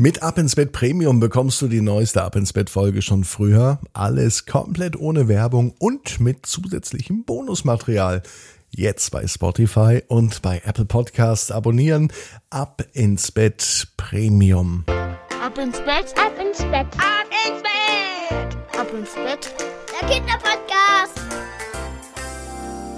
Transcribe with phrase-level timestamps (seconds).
[0.00, 3.80] Mit Ab ins Bett Premium bekommst du die neueste Ab ins Bett Folge schon früher.
[3.94, 8.22] Alles komplett ohne Werbung und mit zusätzlichem Bonusmaterial.
[8.70, 12.12] Jetzt bei Spotify und bei Apple Podcasts abonnieren.
[12.48, 14.84] Ab ins Bett Premium.
[14.86, 19.52] Ab ins Bett, ab ins Bett, ab ins Bett, ab ins Bett.
[20.00, 20.77] Der Kinderpodcast.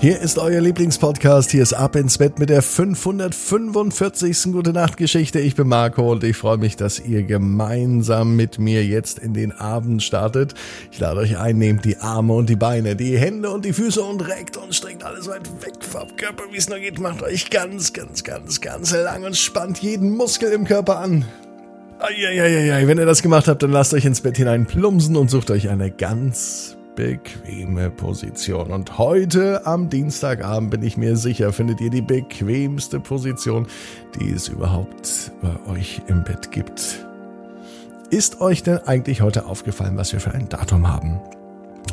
[0.01, 1.51] Hier ist euer Lieblingspodcast.
[1.51, 4.45] Hier ist Ab ins Bett mit der 545.
[4.51, 5.41] Gute Nacht Geschichte.
[5.41, 9.52] Ich bin Marco und ich freue mich, dass ihr gemeinsam mit mir jetzt in den
[9.52, 10.55] Abend startet.
[10.91, 14.01] Ich lade euch ein, nehmt die Arme und die Beine, die Hände und die Füße
[14.01, 16.98] und reckt und streckt alles weit weg vom Körper, wie es nur geht.
[16.98, 21.27] Macht euch ganz, ganz, ganz, ganz lang und spannt jeden Muskel im Körper an.
[21.98, 25.51] Eieieiei, wenn ihr das gemacht habt, dann lasst euch ins Bett hinein plumpsen und sucht
[25.51, 28.71] euch eine ganz bequeme Position.
[28.71, 33.67] Und heute am Dienstagabend bin ich mir sicher, findet ihr die bequemste Position,
[34.19, 37.07] die es überhaupt bei euch im Bett gibt.
[38.11, 41.20] Ist euch denn eigentlich heute aufgefallen, was wir für ein Datum haben?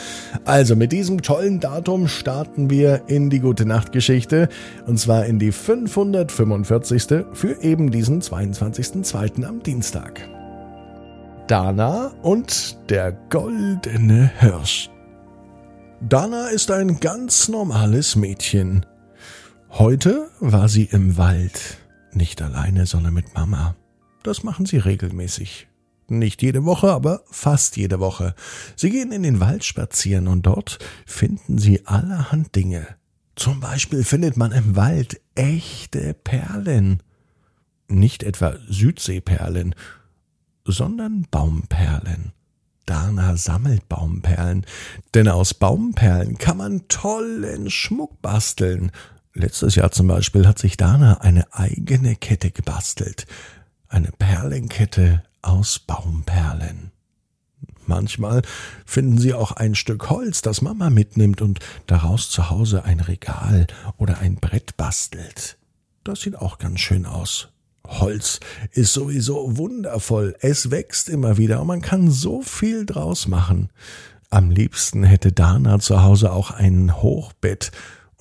[0.45, 4.49] Also mit diesem tollen Datum starten wir in die Gute Nacht Geschichte.
[4.87, 7.25] Und zwar in die 545.
[7.33, 9.45] für eben diesen 22.02.
[9.45, 10.21] am Dienstag.
[11.48, 14.89] Dana und der goldene Hirsch.
[16.01, 18.87] Dana ist ein ganz normales Mädchen.
[19.77, 21.78] Heute war sie im Wald,
[22.12, 23.75] nicht alleine, sondern mit Mama.
[24.22, 25.67] Das machen sie regelmäßig.
[26.06, 28.36] Nicht jede Woche, aber fast jede Woche.
[28.77, 32.86] Sie gehen in den Wald spazieren und dort finden sie allerhand Dinge.
[33.34, 37.02] Zum Beispiel findet man im Wald echte Perlen.
[37.89, 39.75] Nicht etwa Südseeperlen,
[40.64, 42.33] sondern Baumperlen.
[42.86, 44.67] Dana sammelt Baumperlen,
[45.14, 48.92] denn aus Baumperlen kann man tollen Schmuck basteln,
[49.36, 53.27] Letztes Jahr zum Beispiel hat sich Dana eine eigene Kette gebastelt.
[53.89, 56.92] Eine Perlenkette aus Baumperlen.
[57.86, 58.42] Manchmal
[58.86, 61.58] finden sie auch ein Stück Holz, das Mama mitnimmt und
[61.89, 65.58] daraus zu Hause ein Regal oder ein Brett bastelt.
[66.05, 67.48] Das sieht auch ganz schön aus.
[67.86, 68.39] Holz
[68.70, 70.36] ist sowieso wundervoll.
[70.40, 73.70] Es wächst immer wieder und man kann so viel draus machen.
[74.30, 77.72] Am liebsten hätte Dana zu Hause auch ein Hochbett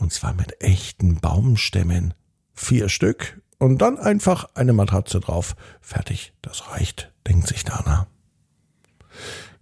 [0.03, 2.13] und zwar mit echten Baumstämmen.
[2.53, 5.55] Vier Stück und dann einfach eine Matratze drauf.
[5.79, 8.07] Fertig, das reicht, denkt sich Dana.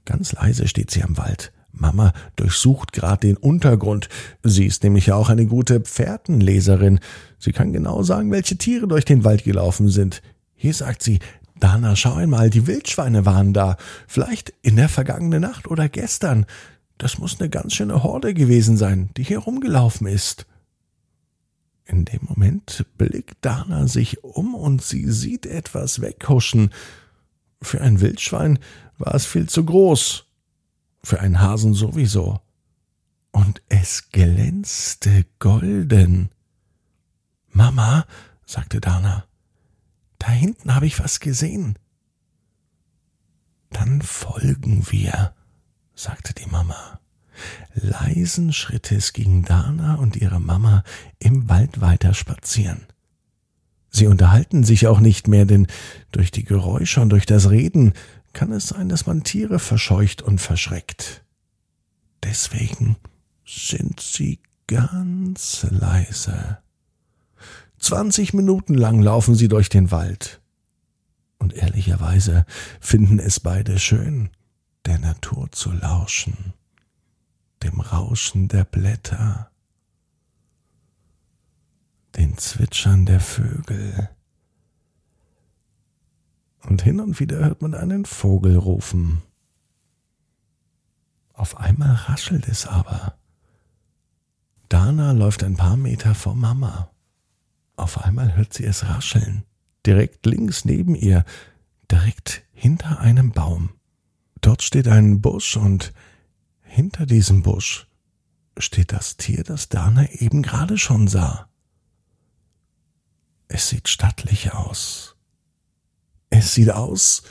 [0.04, 1.54] Ganz leise steht sie am Wald.
[1.72, 4.10] Mama durchsucht gerade den Untergrund.
[4.44, 7.00] Sie ist nämlich ja auch eine gute Pferdenleserin.
[7.38, 10.24] Sie kann genau sagen, welche Tiere durch den Wald gelaufen sind.
[10.56, 11.20] Hier sagt sie,
[11.60, 13.78] Dana, schau einmal, die Wildschweine waren da.
[14.08, 16.48] Vielleicht in der vergangenen Nacht oder gestern.
[17.02, 20.46] Das muss eine ganz schöne Horde gewesen sein, die hier rumgelaufen ist.
[21.84, 26.70] In dem Moment blickt Dana sich um und sie sieht etwas weghuschen.
[27.60, 28.60] Für ein Wildschwein
[29.00, 30.28] war es viel zu groß.
[31.04, 32.40] Für einen Hasen sowieso.
[33.32, 36.30] Und es glänzte golden.
[37.50, 38.06] Mama,
[38.46, 39.26] sagte Dana,
[40.20, 41.80] da hinten habe ich was gesehen.
[43.72, 45.34] Dann folgen wir
[45.96, 47.00] sagte die Mama.
[47.74, 50.84] Leisen Schrittes gingen Dana und ihre Mama
[51.20, 52.86] im Wald weiter spazieren.
[53.90, 55.68] Sie unterhalten sich auch nicht mehr, denn
[56.12, 57.94] durch die Geräusche und durch das Reden
[58.34, 61.24] kann es sein, dass man Tiere verscheucht und verschreckt.
[62.24, 62.96] Deswegen
[63.46, 66.60] sind sie ganz leise.
[67.78, 70.40] Zwanzig Minuten lang laufen sie durch den Wald.
[71.40, 72.46] Und ehrlicherweise
[72.80, 74.30] finden es beide schön
[74.86, 76.54] der Natur zu lauschen,
[77.64, 79.52] dem Rauschen der Blätter,
[82.16, 84.10] den Zwitschern der Vögel.
[86.64, 89.22] Und hin und wieder hört man einen Vogel rufen.
[91.34, 93.18] Auf einmal raschelt es aber.
[94.70, 96.92] Dana läuft ein paar Meter vor Mama.
[97.76, 99.44] Auf einmal hört sie es rascheln.
[99.86, 101.26] Direkt links neben ihr,
[101.90, 103.72] direkt hinter einem Baum.
[104.42, 105.94] Dort steht ein Busch und
[106.62, 107.88] hinter diesem Busch
[108.58, 111.48] steht das Tier, das Dana eben gerade schon sah.
[113.48, 115.16] Es sieht stattlich aus.
[116.30, 117.24] Es sieht aus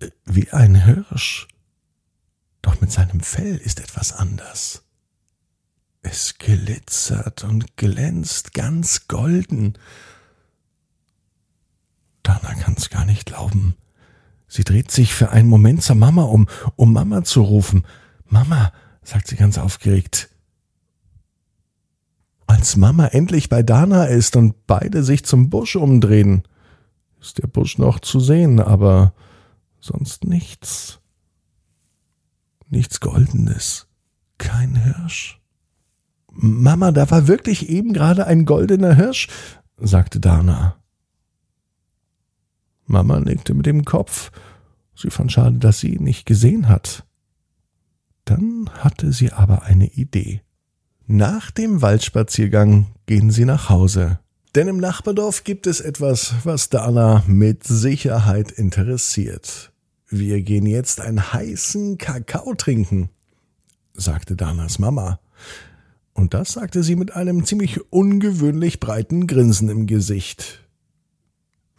[0.00, 1.48] äh, wie ein Hirsch.
[2.62, 4.84] Doch mit seinem Fell ist etwas anders.
[6.00, 9.78] Es glitzert und glänzt ganz golden.
[12.22, 13.76] Dana kann's gar nicht glauben.
[14.52, 16.46] Sie dreht sich für einen Moment zur Mama um,
[16.76, 17.86] um Mama zu rufen.
[18.28, 18.70] Mama,
[19.02, 20.28] sagt sie ganz aufgeregt.
[22.46, 26.42] Als Mama endlich bei Dana ist und beide sich zum Busch umdrehen,
[27.18, 29.14] ist der Busch noch zu sehen, aber
[29.80, 31.00] sonst nichts.
[32.68, 33.86] Nichts Goldenes.
[34.36, 35.40] Kein Hirsch.
[36.30, 39.28] Mama, da war wirklich eben gerade ein goldener Hirsch,
[39.78, 40.76] sagte Dana.
[42.92, 44.30] Mama nickte mit dem Kopf.
[44.94, 47.04] Sie fand schade, dass sie ihn nicht gesehen hat.
[48.24, 50.42] Dann hatte sie aber eine Idee.
[51.06, 54.20] Nach dem Waldspaziergang gehen sie nach Hause.
[54.54, 59.72] Denn im Nachbardorf gibt es etwas, was Dana mit Sicherheit interessiert.
[60.08, 63.08] Wir gehen jetzt einen heißen Kakao trinken,
[63.94, 65.20] sagte Danas Mama.
[66.12, 70.61] Und das sagte sie mit einem ziemlich ungewöhnlich breiten Grinsen im Gesicht.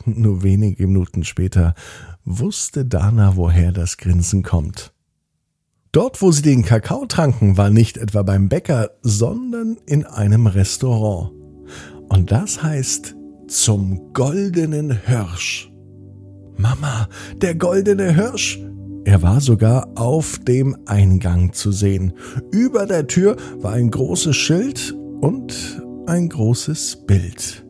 [0.06, 1.76] Nur wenige Minuten später
[2.26, 4.94] wusste Dana, woher das Grinsen kommt.
[5.92, 11.32] Dort, wo sie den Kakao tranken, war nicht etwa beim Bäcker, sondern in einem Restaurant.
[12.10, 13.16] Und das heißt
[13.48, 15.72] zum goldenen Hirsch.
[16.58, 17.08] Mama,
[17.38, 18.60] der goldene Hirsch.
[19.06, 22.14] Er war sogar auf dem Eingang zu sehen.
[22.52, 27.66] Über der Tür war ein großes Schild und ein großes Bild.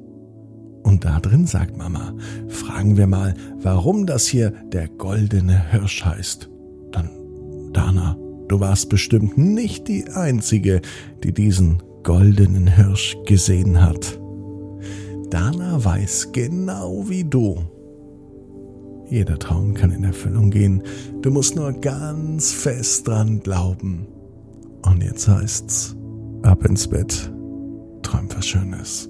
[0.93, 2.13] Und da drin sagt Mama,
[2.49, 6.51] fragen wir mal, warum das hier der goldene Hirsch heißt.
[7.73, 8.15] Dana,
[8.47, 10.83] du warst bestimmt nicht die Einzige,
[11.23, 14.19] die diesen goldenen Hirsch gesehen hat.
[15.31, 17.63] Dana weiß genau wie du.
[19.09, 20.83] Jeder Traum kann in Erfüllung gehen.
[21.23, 24.05] Du musst nur ganz fest dran glauben.
[24.83, 25.95] Und jetzt heißt's,
[26.43, 27.33] ab ins Bett.
[28.03, 29.09] Träum was Schönes.